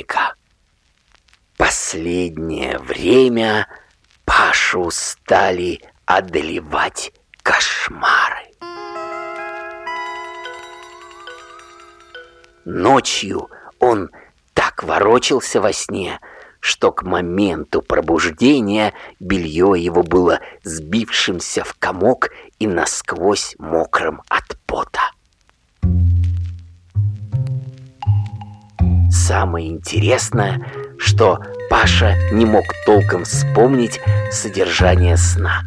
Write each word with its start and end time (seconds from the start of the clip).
Дворника. 0.00 0.34
Последнее 1.56 2.78
время 2.78 3.66
Пашу 4.24 4.90
стали 4.90 5.80
одолевать 6.06 7.12
кошмары. 7.42 8.46
Ночью 12.64 13.48
он 13.78 14.10
так 14.54 14.82
ворочался 14.84 15.60
во 15.60 15.72
сне, 15.72 16.20
что 16.60 16.92
к 16.92 17.02
моменту 17.02 17.82
пробуждения 17.82 18.94
белье 19.18 19.74
его 19.76 20.02
было 20.02 20.40
сбившимся 20.62 21.64
в 21.64 21.74
комок 21.78 22.30
и 22.58 22.66
насквозь 22.66 23.54
мокрым 23.58 24.22
от 24.28 24.59
Самое 29.30 29.68
интересное, 29.68 30.60
что 30.98 31.38
Паша 31.70 32.16
не 32.32 32.44
мог 32.44 32.64
толком 32.84 33.22
вспомнить 33.22 34.00
содержание 34.32 35.16
сна. 35.16 35.62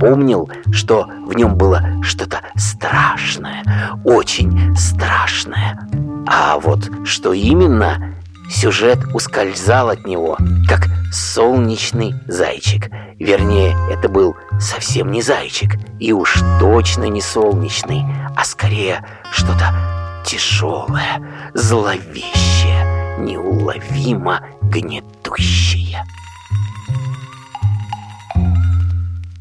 Помнил, 0.00 0.50
что 0.72 1.06
в 1.24 1.32
нем 1.34 1.54
было 1.54 1.84
что-то 2.02 2.40
страшное, 2.56 3.62
очень 4.04 4.74
страшное. 4.76 5.78
А 6.26 6.58
вот 6.58 6.90
что 7.04 7.32
именно, 7.32 8.16
сюжет 8.50 8.98
ускользал 9.14 9.90
от 9.90 10.04
него, 10.04 10.36
как 10.68 10.88
солнечный 11.12 12.16
зайчик. 12.26 12.90
Вернее, 13.20 13.72
это 13.88 14.08
был 14.08 14.34
совсем 14.58 15.12
не 15.12 15.22
зайчик, 15.22 15.76
и 16.00 16.12
уж 16.12 16.42
точно 16.58 17.04
не 17.04 17.22
солнечный, 17.22 18.04
а 18.36 18.44
скорее 18.44 19.04
что-то 19.30 19.72
тяжелое, 20.24 21.20
зловещее, 21.54 22.79
неуловимо 23.24 24.48
гнетущее. 24.62 26.04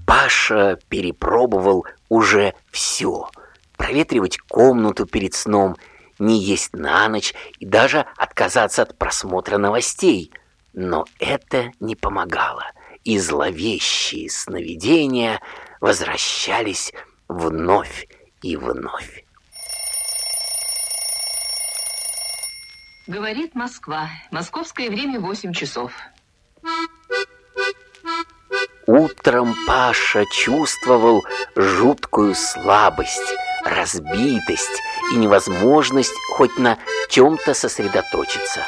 Паша 0.06 0.80
перепробовал 0.90 1.86
уже 2.10 2.54
все. 2.72 3.30
Проветривать 3.78 4.38
комнату 4.40 5.06
перед 5.06 5.34
сном, 5.34 5.78
не 6.18 6.40
есть 6.40 6.74
на 6.74 7.08
ночь 7.08 7.34
и 7.60 7.66
даже 7.66 8.06
отказаться 8.18 8.82
от 8.82 8.98
просмотра 8.98 9.58
новостей. 9.58 10.32
Но 10.74 11.06
это 11.20 11.72
не 11.80 11.96
помогало, 11.96 12.66
и 13.04 13.18
зловещие 13.18 14.30
сновидения 14.30 15.40
возвращались 15.80 16.94
вновь 17.28 18.08
и 18.42 18.58
вновь. 18.58 19.26
Говорит 23.10 23.56
Москва. 23.56 24.08
Московское 24.30 24.88
время 24.88 25.20
8 25.20 25.52
часов. 25.52 25.92
Утром 28.86 29.56
Паша 29.66 30.26
чувствовал 30.32 31.24
жуткую 31.56 32.36
слабость, 32.36 33.34
разбитость 33.66 34.80
и 35.12 35.16
невозможность 35.16 36.14
хоть 36.36 36.56
на 36.60 36.78
чем-то 37.10 37.56
сосредоточиться. 37.56 38.64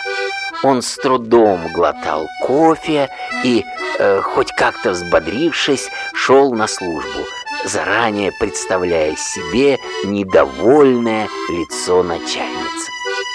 Он 0.63 0.81
с 0.81 0.95
трудом 0.95 1.71
глотал 1.71 2.27
кофе 2.41 3.09
и, 3.43 3.63
э, 3.99 4.21
хоть 4.21 4.51
как-то 4.53 4.93
взбодрившись, 4.93 5.87
шел 6.15 6.51
на 6.55 6.65
службу, 6.65 7.25
заранее 7.65 8.31
представляя 8.39 9.15
себе 9.15 9.77
недовольное 10.03 11.29
лицо 11.47 12.01
начальницы. 12.01 12.60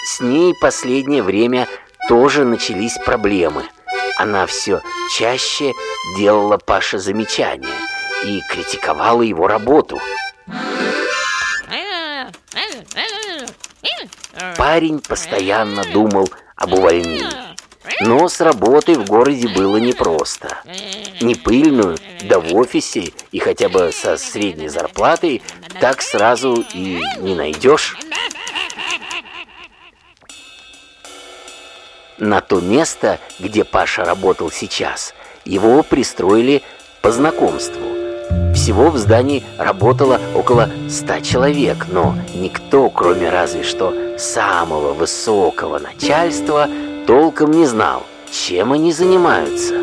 С 0.07 0.21
ней 0.21 0.55
последнее 0.55 1.21
время 1.21 1.67
тоже 2.09 2.45
начались 2.45 2.97
проблемы. 3.05 3.65
Она 4.17 4.47
все 4.47 4.81
чаще 5.11 5.73
делала 6.17 6.59
Паше 6.59 7.01
замечания 7.01 7.75
и 8.25 8.41
критиковала 8.49 9.23
его 9.23 9.49
работу. 9.49 10.01
Парень 14.57 15.01
постоянно 15.01 15.83
думал 15.93 16.31
об 16.55 16.75
увольнении. 16.75 17.27
Но 18.03 18.29
с 18.29 18.41
работой 18.41 18.95
в 18.95 19.07
городе 19.07 19.49
было 19.49 19.79
непросто. 19.79 20.59
Не 21.21 21.35
пыльную, 21.35 21.99
да 22.23 22.39
в 22.39 22.55
офисе 22.55 23.13
и 23.33 23.41
хотя 23.41 23.69
бы 23.69 23.91
со 23.93 24.17
средней 24.17 24.69
зарплатой 24.69 25.43
так 25.81 26.01
сразу 26.01 26.65
и 26.73 27.03
не 27.19 27.35
найдешь. 27.35 27.97
На 32.19 32.41
то 32.41 32.61
место, 32.61 33.19
где 33.39 33.63
Паша 33.65 34.05
работал 34.05 34.51
сейчас, 34.51 35.15
его 35.45 35.83
пристроили 35.83 36.63
по 37.03 37.13
знакомству. 37.13 37.83
Всего 38.55 38.91
в 38.91 38.97
здании 38.97 39.45
работало 39.59 40.19
около 40.35 40.71
ста 40.89 41.21
человек, 41.21 41.87
но 41.91 42.17
никто, 42.35 42.89
кроме 42.89 43.29
разве 43.29 43.63
что 43.63 43.95
самого 44.19 44.95
высокого 44.95 45.79
начальства, 45.79 46.69
толком 47.07 47.51
не 47.51 47.67
знал, 47.67 48.03
чем 48.31 48.73
они 48.73 48.93
занимаются. 48.93 49.75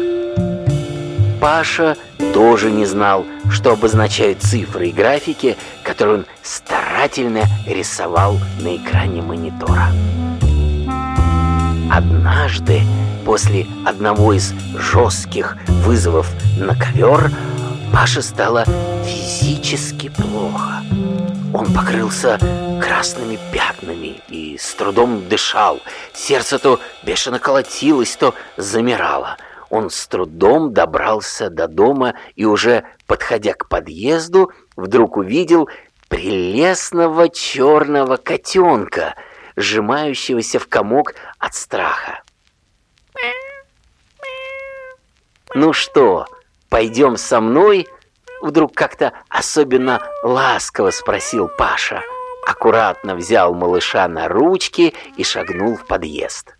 Паша 1.39 1.97
тоже 2.33 2.71
не 2.71 2.85
знал, 2.85 3.25
что 3.51 3.73
обозначают 3.73 4.41
цифры 4.41 4.88
и 4.88 4.91
графики, 4.91 5.55
которые 5.83 6.19
он 6.19 6.25
старательно 6.41 7.44
рисовал 7.67 8.39
на 8.59 8.75
экране 8.75 9.21
монитора. 9.21 9.89
Однажды, 11.95 12.81
после 13.23 13.67
одного 13.85 14.33
из 14.33 14.51
жестких 14.75 15.57
вызовов 15.67 16.27
на 16.57 16.73
ковер, 16.75 17.29
Паше 17.93 18.23
стало 18.23 18.65
физически 19.05 20.09
плохо. 20.09 20.81
Он 21.53 21.71
покрылся 21.71 22.39
красными 22.81 23.37
пятнами 23.51 24.19
и 24.27 24.57
с 24.57 24.73
трудом 24.73 25.29
дышал. 25.29 25.81
Сердце 26.15 26.57
то 26.57 26.79
бешено 27.03 27.37
колотилось, 27.37 28.15
то 28.15 28.33
замирало. 28.57 29.37
Он 29.69 29.91
с 29.91 30.07
трудом 30.07 30.73
добрался 30.73 31.51
до 31.51 31.67
дома 31.67 32.15
и 32.35 32.45
уже, 32.45 32.85
подходя 33.05 33.53
к 33.53 33.69
подъезду, 33.69 34.51
вдруг 34.75 35.15
увидел 35.15 35.69
прелестного 36.09 37.29
черного 37.29 38.17
котенка— 38.17 39.13
сжимающегося 39.55 40.59
в 40.59 40.67
комок 40.67 41.15
от 41.39 41.55
страха. 41.55 42.23
«Ну 45.55 45.73
что, 45.73 46.25
пойдем 46.69 47.17
со 47.17 47.41
мной?» 47.41 47.87
Вдруг 48.41 48.75
как-то 48.75 49.13
особенно 49.29 50.05
ласково 50.21 50.89
спросил 50.91 51.47
Паша. 51.47 52.01
Аккуратно 52.45 53.15
взял 53.15 53.53
малыша 53.53 54.05
на 54.09 54.27
ручки 54.27 54.93
и 55.15 55.23
шагнул 55.23 55.77
в 55.77 55.87
подъезд. 55.87 56.53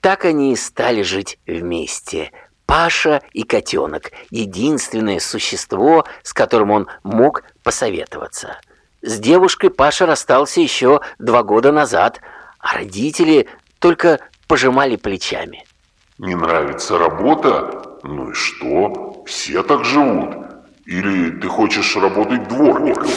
Так 0.00 0.24
они 0.26 0.52
и 0.52 0.56
стали 0.56 1.02
жить 1.02 1.40
вместе. 1.44 2.30
Паша 2.66 3.20
и 3.32 3.42
котенок— 3.42 4.12
единственное 4.30 5.18
существо, 5.18 6.04
с 6.22 6.32
которым 6.32 6.70
он 6.70 6.88
мог 7.02 7.42
посоветоваться. 7.64 8.60
С 9.04 9.18
девушкой 9.18 9.70
Паша 9.70 10.06
расстался 10.06 10.60
еще 10.60 11.00
два 11.18 11.42
года 11.42 11.72
назад— 11.72 12.20
а 12.64 12.78
родители 12.78 13.46
только 13.78 14.20
пожимали 14.48 14.96
плечами. 14.96 15.64
Не 16.18 16.34
нравится 16.34 16.96
работа? 16.98 17.98
Ну 18.02 18.30
и 18.30 18.32
что? 18.32 19.22
Все 19.26 19.62
так 19.62 19.84
живут. 19.84 20.34
Или 20.86 21.30
ты 21.30 21.46
хочешь 21.46 21.94
работать 21.96 22.48
дворником? 22.48 23.10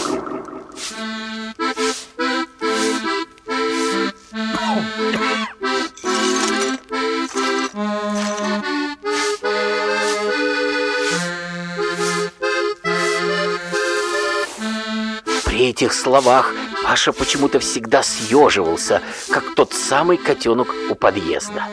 Этих 15.88 15.94
словах 15.94 16.54
Паша 16.84 17.14
почему-то 17.14 17.60
всегда 17.60 18.04
съеживался, 18.04 19.02
как 19.32 19.56
тот 19.56 19.74
самый 19.74 20.18
котенок 20.18 20.68
у 20.90 20.96
подъезда. 20.96 21.64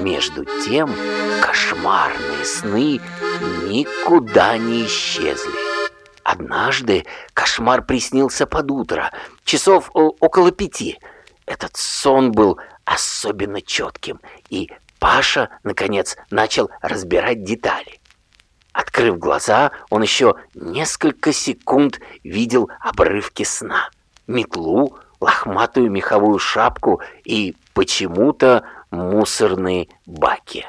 Между 0.00 0.44
тем 0.64 0.92
кошмарные 1.40 2.44
сны 2.44 3.00
никуда 3.68 4.56
не 4.58 4.86
исчезли. 4.86 5.52
Однажды 6.24 7.04
кошмар 7.34 7.82
приснился 7.84 8.46
под 8.46 8.70
утро, 8.70 9.12
часов 9.44 9.90
около 9.92 10.50
пяти. 10.50 10.98
Этот 11.46 11.76
сон 11.76 12.32
был 12.32 12.58
особенно 12.84 13.60
четким, 13.62 14.20
и 14.50 14.72
Паша, 14.98 15.50
наконец, 15.62 16.16
начал 16.30 16.70
разбирать 16.80 17.44
детали. 17.44 18.00
Открыв 18.72 19.18
глаза, 19.18 19.70
он 19.90 20.02
еще 20.02 20.36
несколько 20.54 21.32
секунд 21.32 22.00
видел 22.24 22.70
обрывки 22.80 23.42
сна 23.42 23.90
метлу, 24.26 24.98
лохматую 25.20 25.90
меховую 25.90 26.38
шапку 26.38 27.00
и 27.24 27.54
почему-то 27.74 28.64
мусорные 28.90 29.88
баки. 30.06 30.66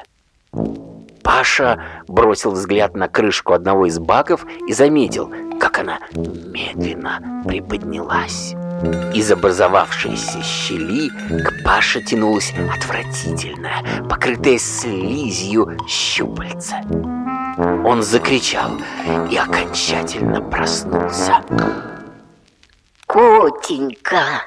Паша 1.22 1.82
бросил 2.06 2.50
взгляд 2.50 2.94
на 2.94 3.08
крышку 3.08 3.54
одного 3.54 3.86
из 3.86 3.98
баков 3.98 4.44
и 4.68 4.72
заметил, 4.74 5.32
как 5.58 5.78
она 5.78 5.98
медленно 6.12 7.42
приподнялась. 7.46 8.54
Из 9.14 9.32
образовавшейся 9.32 10.42
щели 10.42 11.08
к 11.08 11.64
Паше 11.64 12.02
тянулась 12.02 12.52
отвратительная, 12.76 13.82
покрытая 14.08 14.58
слизью 14.58 15.78
щупальца. 15.88 16.82
Он 17.56 18.02
закричал 18.02 18.72
и 19.30 19.36
окончательно 19.36 20.40
проснулся. 20.40 21.44
«Котенька!» 23.06 24.42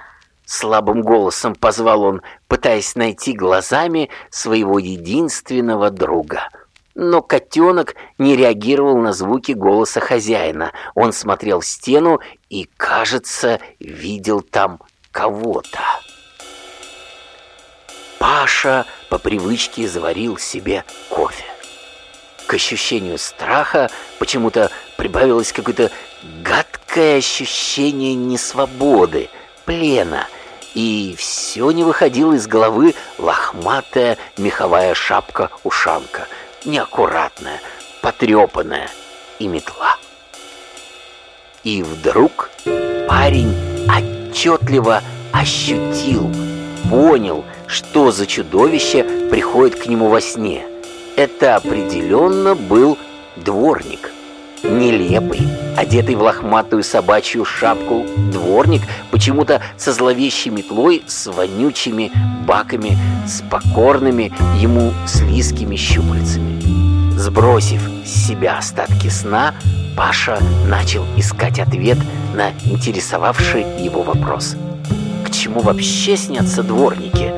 Слабым 0.45 1.01
голосом 1.01 1.55
позвал 1.55 2.03
он, 2.03 2.21
пытаясь 2.47 2.95
найти 2.95 3.33
глазами 3.33 4.09
своего 4.29 4.79
единственного 4.79 5.89
друга. 5.89 6.49
Но 6.95 7.21
котенок 7.21 7.95
не 8.17 8.35
реагировал 8.35 8.97
на 8.97 9.13
звуки 9.13 9.51
голоса 9.51 9.99
хозяина. 9.99 10.71
Он 10.95 11.13
смотрел 11.13 11.59
в 11.59 11.65
стену 11.65 12.19
и, 12.49 12.69
кажется, 12.77 13.59
видел 13.79 14.41
там 14.41 14.79
кого-то. 15.11 15.79
Паша 18.19 18.85
по 19.09 19.19
привычке 19.19 19.87
заварил 19.87 20.37
себе 20.37 20.83
кофе. 21.09 21.56
К 22.47 22.53
ощущению 22.53 23.17
страха 23.17 23.89
почему-то 24.19 24.71
прибавилось 24.95 25.51
какое-то 25.51 25.91
гадкое 26.41 27.17
ощущение 27.17 28.15
несвободы, 28.15 29.29
плена, 29.65 30.27
и 30.73 31.13
все 31.17 31.69
не 31.71 31.83
выходило 31.83 32.31
из 32.33 32.47
головы 32.47 32.95
лохматая 33.17 34.17
меховая 34.37 34.93
шапка-ушанка, 34.93 36.27
неаккуратная, 36.63 37.59
потрепанная 38.01 38.89
и 39.39 39.47
метла. 39.47 39.97
И 41.65 41.83
вдруг 41.83 42.49
парень 43.09 43.53
отчетливо 43.89 45.03
ощутил, 45.33 46.33
понял, 46.89 47.43
что 47.67 48.11
за 48.11 48.25
чудовище 48.25 49.03
приходит 49.29 49.77
к 49.77 49.87
нему 49.87 50.07
во 50.07 50.21
сне– 50.21 50.65
это 51.17 51.55
определенно 51.55 52.55
был 52.55 52.97
дворник. 53.35 54.11
Нелепый, 54.63 55.41
одетый 55.75 56.15
в 56.15 56.21
лохматую 56.21 56.83
собачью 56.83 57.43
шапку, 57.43 58.05
дворник 58.31 58.83
почему-то 59.11 59.61
со 59.77 59.91
зловещей 59.93 60.51
метлой, 60.51 61.03
с 61.07 61.27
вонючими 61.27 62.11
баками, 62.45 62.97
с 63.27 63.41
покорными 63.41 64.31
ему 64.59 64.93
слизкими 65.07 65.75
щупальцами. 65.75 66.61
Сбросив 67.17 67.81
с 68.05 68.27
себя 68.27 68.59
остатки 68.59 69.07
сна, 69.07 69.55
Паша 69.95 70.39
начал 70.67 71.03
искать 71.17 71.59
ответ 71.59 71.97
на 72.35 72.51
интересовавший 72.71 73.65
его 73.79 74.03
вопрос. 74.03 74.55
К 75.25 75.31
чему 75.31 75.61
вообще 75.61 76.15
снятся 76.15 76.61
дворники? 76.61 77.33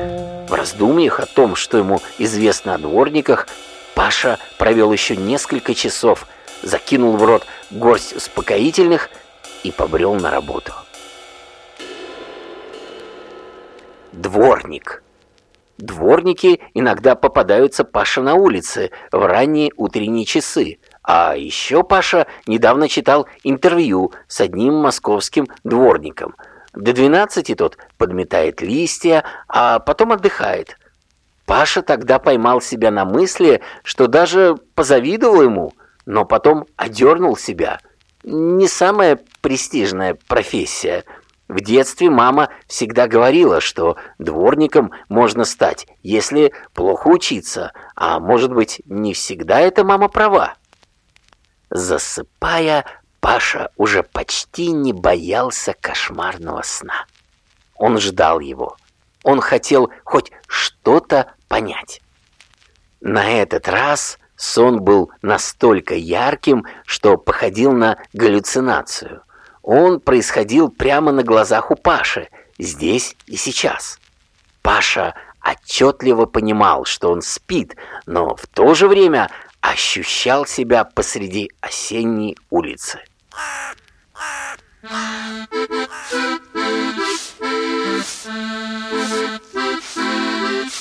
В 0.48 0.52
раздумьях 0.52 1.20
о 1.20 1.26
том, 1.26 1.56
что 1.56 1.78
ему 1.78 2.02
известно 2.18 2.74
о 2.74 2.78
дворниках, 2.78 3.46
Паша 4.00 4.38
провел 4.56 4.94
еще 4.94 5.14
несколько 5.14 5.74
часов, 5.74 6.26
закинул 6.62 7.18
в 7.18 7.22
рот 7.22 7.46
горсть 7.70 8.16
успокоительных 8.16 9.10
и 9.62 9.70
побрел 9.70 10.14
на 10.14 10.30
работу. 10.30 10.72
Дворник. 14.12 15.02
Дворники 15.76 16.62
иногда 16.72 17.14
попадаются 17.14 17.84
Паша 17.84 18.22
на 18.22 18.36
улице 18.36 18.90
в 19.12 19.22
ранние 19.22 19.70
утренние 19.76 20.24
часы. 20.24 20.78
А 21.02 21.36
еще 21.36 21.84
Паша 21.84 22.26
недавно 22.46 22.88
читал 22.88 23.28
интервью 23.44 24.14
с 24.28 24.40
одним 24.40 24.76
московским 24.76 25.46
дворником. 25.62 26.36
До 26.72 26.94
12 26.94 27.54
тот 27.54 27.76
подметает 27.98 28.62
листья, 28.62 29.24
а 29.46 29.78
потом 29.78 30.12
отдыхает. 30.12 30.78
Паша 31.50 31.82
тогда 31.82 32.20
поймал 32.20 32.60
себя 32.60 32.92
на 32.92 33.04
мысли, 33.04 33.60
что 33.82 34.06
даже 34.06 34.54
позавидовал 34.76 35.42
ему, 35.42 35.72
но 36.06 36.24
потом 36.24 36.64
одернул 36.76 37.36
себя. 37.36 37.80
Не 38.22 38.68
самая 38.68 39.18
престижная 39.40 40.16
профессия. 40.28 41.02
В 41.48 41.60
детстве 41.60 42.08
мама 42.08 42.50
всегда 42.68 43.08
говорила, 43.08 43.60
что 43.60 43.96
дворником 44.20 44.92
можно 45.08 45.44
стать, 45.44 45.88
если 46.04 46.52
плохо 46.72 47.08
учиться, 47.08 47.72
а 47.96 48.20
может 48.20 48.54
быть, 48.54 48.80
не 48.84 49.12
всегда 49.12 49.58
эта 49.58 49.82
мама 49.82 50.06
права. 50.06 50.54
Засыпая, 51.68 52.84
Паша 53.18 53.72
уже 53.76 54.04
почти 54.04 54.70
не 54.70 54.92
боялся 54.92 55.74
кошмарного 55.80 56.62
сна. 56.62 57.06
Он 57.74 57.98
ждал 57.98 58.38
его. 58.38 58.76
Он 59.24 59.40
хотел 59.40 59.90
хоть 60.04 60.30
что-то 60.46 61.34
понять. 61.50 62.00
На 63.00 63.28
этот 63.28 63.68
раз 63.68 64.18
сон 64.36 64.80
был 64.80 65.10
настолько 65.20 65.94
ярким, 65.94 66.64
что 66.86 67.18
походил 67.18 67.72
на 67.72 67.98
галлюцинацию. 68.12 69.22
Он 69.62 70.00
происходил 70.00 70.70
прямо 70.70 71.10
на 71.12 71.24
глазах 71.24 71.72
у 71.72 71.74
Паши, 71.74 72.28
здесь 72.58 73.16
и 73.26 73.36
сейчас. 73.36 73.98
Паша 74.62 75.14
отчетливо 75.42 76.26
понимал, 76.26 76.84
что 76.84 77.10
он 77.10 77.20
спит, 77.20 77.76
но 78.06 78.36
в 78.36 78.46
то 78.46 78.74
же 78.74 78.86
время 78.86 79.28
ощущал 79.60 80.46
себя 80.46 80.84
посреди 80.84 81.50
осенней 81.60 82.36
улицы. 82.48 83.00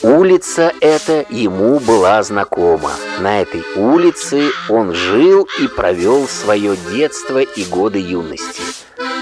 Улица 0.01 0.72
эта 0.79 1.25
ему 1.29 1.79
была 1.79 2.24
знакома. 2.24 2.91
На 3.20 3.41
этой 3.41 3.65
улице 3.75 4.50
он 4.70 4.94
жил 4.94 5.46
и 5.60 5.68
провел 5.68 6.25
свое 6.25 6.77
детство 6.89 7.39
и 7.39 7.65
годы 7.65 8.00
юности. 8.00 8.62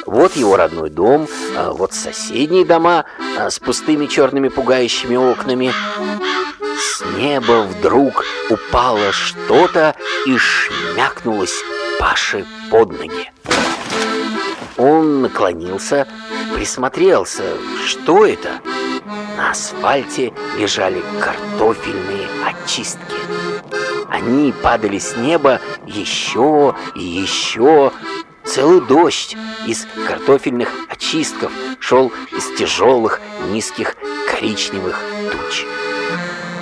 Вот 0.06 0.36
его 0.36 0.56
родной 0.56 0.92
дом, 0.92 1.28
а 1.56 1.72
вот 1.72 1.94
соседние 1.94 2.64
дома 2.64 3.06
а 3.40 3.50
с 3.50 3.58
пустыми 3.58 4.06
черными 4.06 4.50
пугающими 4.50 5.16
окнами. 5.16 5.74
С 6.80 7.04
неба 7.18 7.64
вдруг 7.64 8.24
упало 8.52 9.12
что-то 9.12 9.96
и 10.28 10.38
шмякнулось 10.38 11.64
Паше 12.00 12.46
под 12.70 12.92
ноги. 12.92 13.32
Он 14.78 15.24
наклонился, 15.24 16.08
присмотрелся. 16.54 17.44
Что 17.84 18.28
это? 18.28 18.62
На 19.38 19.52
асфальте 19.52 20.34
лежали 20.58 21.04
картофельные 21.22 22.28
очистки. 22.44 23.16
Они 24.10 24.52
падали 24.52 24.98
с 24.98 25.16
неба 25.16 25.62
еще 25.86 26.74
и 26.96 27.04
еще. 27.04 27.92
Целый 28.44 28.82
дождь 28.82 29.38
из 29.68 29.86
картофельных 30.08 30.70
очистков 30.90 31.52
шел 31.80 32.12
из 32.32 32.58
тяжелых 32.58 33.22
низких 33.52 33.96
коричневых 34.28 35.00
туч. 35.32 35.66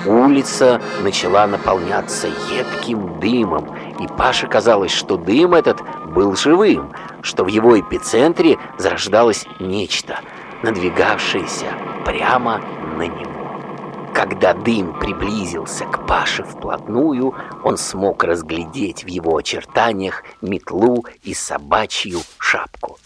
Улица 0.04 0.82
начала 1.02 1.46
наполняться 1.46 2.28
едким 2.50 3.18
дымом, 3.20 3.74
и 3.98 4.06
Паше 4.06 4.48
казалось, 4.48 4.92
что 4.92 5.16
дым 5.16 5.54
этот 5.54 5.80
был 6.04 6.36
живым, 6.36 6.92
что 7.22 7.44
в 7.44 7.48
его 7.48 7.80
эпицентре 7.80 8.58
зарождалось 8.76 9.46
нечто– 9.60 10.20
надвигавшийся 10.62 11.72
прямо 12.06 12.58
на 12.96 13.02
него. 13.02 14.12
Когда 14.14 14.54
дым 14.54 14.98
приблизился 14.98 15.84
к 15.84 16.06
Паше 16.06 16.44
вплотную, 16.44 17.34
он 17.64 17.76
смог 17.76 18.22
разглядеть 18.22 19.02
в 19.02 19.08
его 19.08 19.36
очертаниях 19.36 20.22
метлу 20.40 21.04
и 21.24 21.34
собачью 21.34 22.22
шапку. 22.38 22.98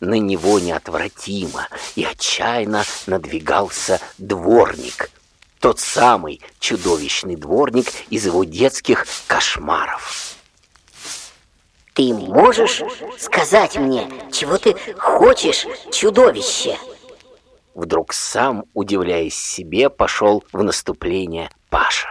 На 0.00 0.18
него 0.18 0.58
неотвратимо 0.58 1.68
и 1.94 2.04
отчаянно 2.04 2.82
надвигался 3.06 4.00
дворник, 4.18 5.10
тот 5.60 5.78
самый 5.78 6.40
чудовищный 6.58 7.36
дворник 7.36 7.86
из 8.10 8.26
его 8.26 8.42
детских 8.42 9.06
кошмаров. 9.28 10.34
Ты 11.94 12.12
можешь 12.12 12.82
сказать 13.18 13.76
мне, 13.76 14.08
чего 14.32 14.58
ты 14.58 14.74
хочешь, 14.98 15.64
чудовище? 15.92 16.76
Вдруг 17.74 18.12
сам, 18.12 18.64
удивляясь 18.74 19.36
себе, 19.36 19.88
пошел 19.88 20.44
в 20.52 20.62
наступление 20.62 21.50
Паша. 21.70 22.08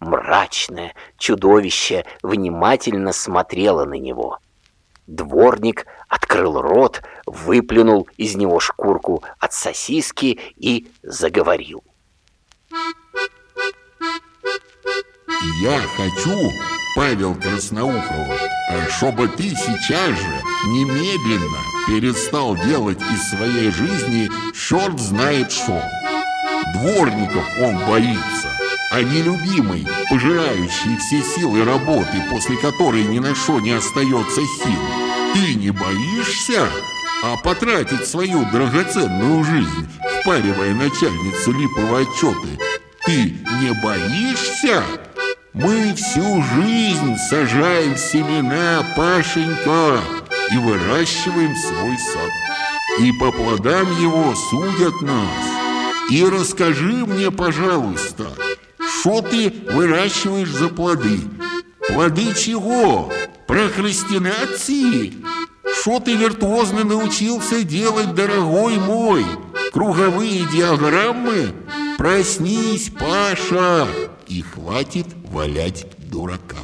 Мрачное 0.00 0.94
чудовище 1.18 2.04
внимательно 2.22 3.12
смотрело 3.12 3.84
на 3.84 3.94
него. 3.94 4.38
Дворник 5.06 5.86
открыл 6.08 6.60
рот, 6.60 7.02
выплюнул 7.26 8.08
из 8.16 8.34
него 8.36 8.60
шкурку 8.60 9.22
от 9.38 9.52
сосиски 9.52 10.40
и 10.56 10.88
заговорил. 11.02 11.84
Я 15.62 15.80
хочу, 15.96 16.50
Павел 16.94 17.34
Красноухов, 17.34 18.28
чтобы 18.96 19.26
ты 19.26 19.50
сейчас 19.50 20.10
же 20.10 20.42
немедленно 20.66 21.58
перестал 21.88 22.56
делать 22.56 23.00
из 23.12 23.30
своей 23.30 23.72
жизни 23.72 24.30
черт 24.54 25.00
знает 25.00 25.50
что. 25.50 25.82
Дворников 26.74 27.44
он 27.60 27.78
боится, 27.86 28.48
а 28.92 29.02
нелюбимый, 29.02 29.84
пожирающий 30.08 30.96
все 30.98 31.20
силы 31.22 31.64
работы, 31.64 32.22
после 32.30 32.56
которой 32.58 33.04
ни 33.04 33.18
на 33.18 33.34
что 33.34 33.58
не 33.58 33.72
остается 33.72 34.40
сил. 34.40 34.80
Ты 35.34 35.56
не 35.56 35.70
боишься? 35.70 36.68
А 37.24 37.36
потратить 37.38 38.06
свою 38.06 38.44
драгоценную 38.52 39.42
жизнь, 39.42 39.88
впаривая 40.20 40.74
начальницу 40.74 41.50
липовые 41.52 42.06
отчеты, 42.06 42.58
ты 43.04 43.34
не 43.60 43.72
боишься? 43.82 44.84
Мы 45.54 45.94
всю 45.94 46.42
жизнь 46.42 47.16
сажаем 47.30 47.96
семена, 47.96 48.84
Пашенька, 48.96 50.00
и 50.50 50.58
выращиваем 50.58 51.54
свой 51.54 51.96
сад. 51.96 52.30
И 52.98 53.12
по 53.12 53.30
плодам 53.30 53.86
его 54.02 54.34
судят 54.50 55.00
нас. 55.00 56.10
И 56.10 56.24
расскажи 56.24 57.06
мне, 57.06 57.30
пожалуйста, 57.30 58.26
что 59.00 59.20
ты 59.20 59.54
выращиваешь 59.70 60.50
за 60.50 60.68
плоды? 60.68 61.20
Плоды 61.88 62.34
чего? 62.34 63.12
Прокрастинации? 63.46 65.14
Что 65.80 66.00
ты 66.00 66.16
виртуозно 66.16 66.82
научился 66.82 67.62
делать, 67.62 68.12
дорогой 68.16 68.78
мой? 68.78 69.24
Круговые 69.72 70.46
диаграммы? 70.52 71.54
Проснись, 71.96 72.90
Паша! 72.90 73.86
и 74.28 74.42
хватит 74.42 75.06
валять 75.34 75.84
дурака. 75.98 76.56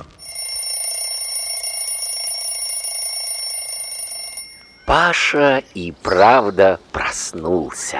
Паша 4.87 5.65
и 5.75 5.91
правда 5.91 6.79
проснулся. 6.93 7.99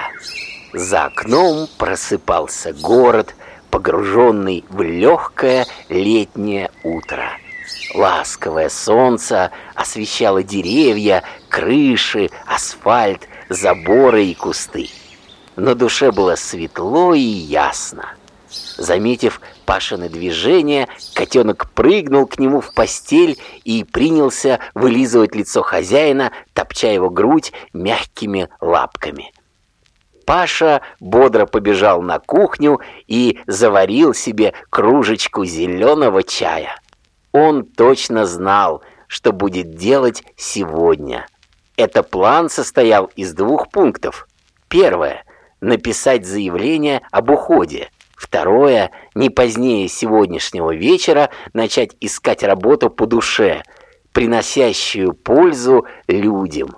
За 0.73 1.05
окном 1.05 1.67
просыпался 1.77 2.71
город, 2.71 3.35
погруженный 3.69 4.63
в 4.69 4.81
легкое 4.81 5.67
летнее 5.89 6.71
утро. 6.83 7.31
Ласковое 7.93 8.69
солнце 8.69 9.51
освещало 9.75 10.41
деревья, 10.41 11.23
крыши, 11.49 12.29
асфальт, 12.45 13.27
заборы 13.49 14.23
и 14.27 14.35
кусты. 14.35 14.89
На 15.57 15.75
душе 15.75 16.13
было 16.13 16.35
светло 16.35 17.13
и 17.13 17.19
ясно. 17.19 18.13
Заметив 18.51 19.39
Пашины 19.65 20.09
движения, 20.09 20.89
котенок 21.13 21.69
прыгнул 21.71 22.27
к 22.27 22.39
нему 22.39 22.59
в 22.59 22.73
постель 22.73 23.37
и 23.63 23.83
принялся 23.83 24.59
вылизывать 24.73 25.35
лицо 25.35 25.61
хозяина, 25.61 26.31
топча 26.53 26.87
его 26.87 27.09
грудь 27.09 27.53
мягкими 27.73 28.49
лапками. 28.59 29.31
Паша 30.25 30.81
бодро 30.99 31.45
побежал 31.45 32.01
на 32.01 32.19
кухню 32.19 32.79
и 33.07 33.39
заварил 33.47 34.13
себе 34.13 34.53
кружечку 34.69 35.45
зеленого 35.45 36.23
чая. 36.23 36.75
Он 37.31 37.63
точно 37.63 38.25
знал, 38.25 38.81
что 39.07 39.31
будет 39.31 39.75
делать 39.75 40.23
сегодня. 40.35 41.25
Это 41.77 42.03
план 42.03 42.49
состоял 42.49 43.05
из 43.15 43.33
двух 43.33 43.69
пунктов. 43.69 44.27
Первое– 44.67 45.23
написать 45.61 46.25
заявление 46.25 47.01
об 47.11 47.29
уходе– 47.29 47.89
Второе, 48.21 48.91
не 49.15 49.31
позднее 49.31 49.87
сегодняшнего 49.87 50.75
вечера 50.75 51.31
начать 51.53 51.95
искать 52.01 52.43
работу 52.43 52.91
по 52.91 53.07
душе, 53.07 53.63
приносящую 54.13 55.13
пользу 55.13 55.87
людям. 56.07 56.77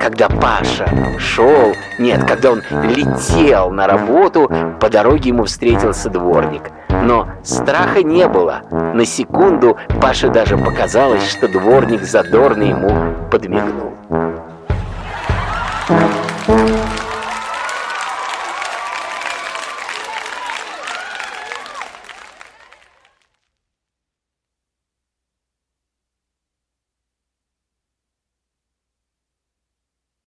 Когда 0.00 0.28
Паша 0.28 0.86
шел, 1.18 1.74
нет, 1.98 2.24
когда 2.28 2.52
он 2.52 2.62
летел 2.84 3.70
на 3.70 3.88
работу, 3.88 4.48
по 4.80 4.88
дороге 4.88 5.30
ему 5.30 5.46
встретился 5.46 6.10
дворник. 6.10 6.70
Но 6.88 7.28
страха 7.42 8.04
не 8.04 8.28
было. 8.28 8.62
На 8.70 9.04
секунду 9.04 9.76
Паше 10.00 10.28
даже 10.28 10.56
показалось, 10.56 11.28
что 11.28 11.48
дворник 11.48 12.02
задорно 12.02 12.62
ему 12.62 13.28
подмигнул. 13.32 13.94
Thank 15.88 16.16
you. 16.16 16.25